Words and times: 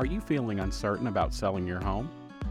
Are 0.00 0.06
you 0.06 0.22
feeling 0.22 0.60
uncertain 0.60 1.08
about 1.08 1.34
selling 1.34 1.66
your 1.66 1.78
home? 1.78 2.08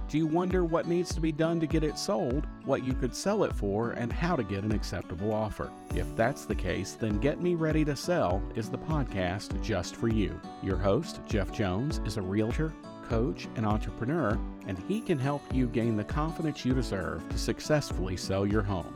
Do 0.08 0.20
you 0.20 0.28
wonder 0.28 0.64
what 0.64 0.86
needs 0.86 1.16
to 1.16 1.20
be 1.20 1.32
done 1.32 1.60
to 1.62 1.66
get 1.66 1.84
it 1.84 1.98
sold, 1.98 2.46
what 2.64 2.86
you 2.86 2.94
could 2.94 3.16
sell 3.16 3.44
it 3.44 3.56
for, 3.56 3.94
and 3.94 4.14
how 4.14 4.36
to 4.36 4.44
get 4.44 4.64
an 4.64 4.72
acceptable 4.72 5.34
offer? 5.34 5.72
If 5.96 6.06
that's 6.16 6.46
the 6.46 6.54
case, 6.54 6.92
then 6.92 7.18
Get 7.18 7.42
Me 7.42 7.56
Ready 7.56 7.84
to 7.86 7.96
Sell 7.96 8.40
is 8.54 8.70
the 8.70 8.78
podcast 8.78 9.60
just 9.64 9.96
for 9.96 10.10
you. 10.10 10.40
Your 10.62 10.78
host, 10.78 11.22
Jeff 11.26 11.52
Jones, 11.52 12.02
is 12.06 12.18
a 12.18 12.22
realtor, 12.22 12.72
coach, 13.08 13.48
and 13.56 13.66
entrepreneur, 13.66 14.38
and 14.68 14.78
he 14.88 15.02
can 15.02 15.18
help 15.18 15.42
you 15.52 15.66
gain 15.66 15.98
the 15.98 16.04
confidence 16.04 16.64
you 16.64 16.76
deserve 16.76 17.28
to 17.30 17.38
successfully 17.40 18.16
sell 18.16 18.46
your 18.46 18.62
home. 18.62 18.96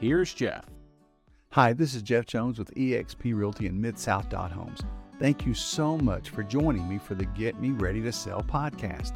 Here's 0.00 0.34
Jeff. 0.34 0.64
Hi, 1.50 1.72
this 1.72 1.94
is 1.94 2.02
Jeff 2.02 2.26
Jones 2.26 2.58
with 2.58 2.74
eXp 2.74 3.32
Realty 3.32 3.68
and 3.68 3.80
Mid 3.80 3.96
South 3.96 4.32
Homes. 4.32 4.80
Thank 5.18 5.46
you 5.46 5.54
so 5.54 5.96
much 5.96 6.28
for 6.28 6.42
joining 6.42 6.86
me 6.86 6.98
for 6.98 7.14
the 7.14 7.24
Get 7.24 7.58
Me 7.58 7.70
Ready 7.70 8.02
to 8.02 8.12
Sell 8.12 8.42
podcast. 8.42 9.14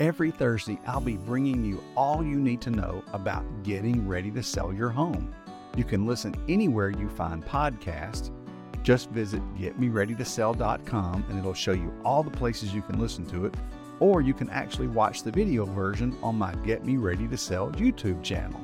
Every 0.00 0.32
Thursday, 0.32 0.80
I'll 0.88 1.00
be 1.00 1.18
bringing 1.18 1.64
you 1.64 1.80
all 1.96 2.24
you 2.24 2.40
need 2.40 2.60
to 2.62 2.70
know 2.70 3.04
about 3.12 3.44
getting 3.62 4.08
ready 4.08 4.32
to 4.32 4.42
sell 4.42 4.72
your 4.72 4.88
home. 4.88 5.32
You 5.76 5.84
can 5.84 6.04
listen 6.04 6.34
anywhere 6.48 6.90
you 6.90 7.08
find 7.10 7.44
podcasts. 7.44 8.32
Just 8.82 9.10
visit 9.10 9.40
getmereadytosell.com 9.54 11.24
and 11.28 11.38
it'll 11.38 11.54
show 11.54 11.72
you 11.72 11.94
all 12.04 12.24
the 12.24 12.30
places 12.30 12.74
you 12.74 12.82
can 12.82 12.98
listen 12.98 13.24
to 13.26 13.46
it, 13.46 13.54
or 14.00 14.22
you 14.22 14.34
can 14.34 14.50
actually 14.50 14.88
watch 14.88 15.22
the 15.22 15.30
video 15.30 15.64
version 15.64 16.16
on 16.24 16.34
my 16.34 16.52
Get 16.64 16.84
Me 16.84 16.96
Ready 16.96 17.28
to 17.28 17.36
Sell 17.36 17.70
YouTube 17.72 18.24
channel. 18.24 18.60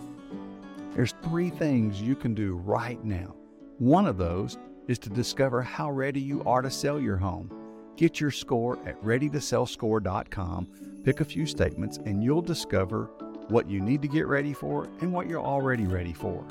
There's 0.97 1.15
three 1.23 1.51
things 1.51 2.03
you 2.03 2.17
can 2.17 2.35
do 2.35 2.57
right 2.57 3.03
now. 3.05 3.37
One 3.79 4.07
of 4.07 4.19
those 4.19 4.59
is 4.89 4.99
to 5.01 5.11
discover 5.11 5.63
how 5.63 5.91
ready 5.91 6.21
you 6.21 6.43
are 6.45 6.63
to 6.63 6.71
sell 6.71 7.01
your 7.01 7.17
home. 7.17 7.51
Get 7.97 8.21
your 8.21 8.31
score 8.31 8.79
at 8.87 9.03
readytosellscore.com, 9.03 10.69
pick 11.05 11.21
a 11.21 11.25
few 11.25 11.47
statements, 11.47 11.99
and 11.99 12.23
you'll 12.23 12.43
discover 12.43 13.11
what 13.49 13.69
you 13.69 13.81
need 13.81 14.03
to 14.03 14.09
get 14.09 14.27
ready 14.27 14.53
for 14.53 14.89
and 15.01 15.13
what 15.13 15.29
you're 15.29 15.43
already 15.43 15.87
ready 15.87 16.13
for. 16.13 16.45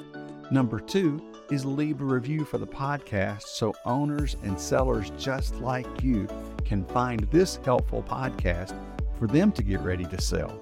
Number 0.52 0.80
two 0.80 1.22
is 1.52 1.66
leave 1.66 2.02
a 2.02 2.05
review 2.05 2.45
for 2.45 2.58
the 2.58 2.67
podcast 2.67 3.44
so 3.44 3.73
owners 3.86 4.36
and 4.44 4.59
sellers 4.59 5.11
just 5.17 5.55
like 5.61 5.86
you 6.02 6.27
can 6.64 6.83
find 6.86 7.22
this 7.31 7.58
helpful 7.64 8.03
podcast 8.03 8.75
for 9.20 9.27
them 9.27 9.52
to 9.52 9.64
get 9.64 9.80
ready 9.81 10.05
to 10.05 10.22
sell. 10.22 10.59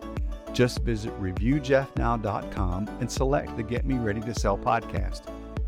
Just 0.53 0.81
visit 0.83 1.11
reviewjeffnow.com 1.19 2.97
and 2.99 3.11
select 3.11 3.57
the 3.57 3.63
Get 3.63 3.85
Me 3.85 3.95
Ready 3.95 4.21
to 4.21 4.35
Sell 4.35 4.57
podcast. 4.57 5.23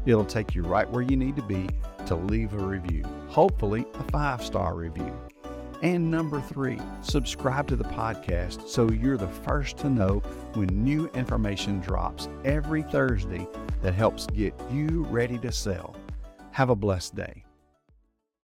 It'll 0.05 0.25
take 0.25 0.53
you 0.53 0.63
right 0.63 0.89
where 0.89 1.01
you 1.01 1.17
need 1.17 1.35
to 1.35 1.41
be 1.41 1.69
to 2.05 2.15
leave 2.15 2.53
a 2.53 2.65
review, 2.65 3.03
hopefully, 3.27 3.85
a 3.95 4.03
five 4.11 4.43
star 4.43 4.75
review. 4.75 5.13
And 5.81 6.09
number 6.09 6.41
three, 6.41 6.79
subscribe 7.01 7.67
to 7.67 7.75
the 7.75 7.83
podcast 7.83 8.67
so 8.67 8.89
you're 8.89 9.17
the 9.17 9.27
first 9.27 9.77
to 9.77 9.89
know 9.89 10.19
when 10.53 10.67
new 10.67 11.07
information 11.13 11.79
drops 11.79 12.29
every 12.43 12.83
Thursday 12.83 13.47
that 13.81 13.93
helps 13.93 14.25
get 14.27 14.53
you 14.71 15.05
ready 15.09 15.37
to 15.39 15.51
sell. 15.51 15.95
Have 16.51 16.69
a 16.69 16.75
blessed 16.75 17.15
day. 17.15 17.44